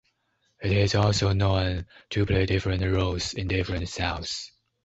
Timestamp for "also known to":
0.95-2.25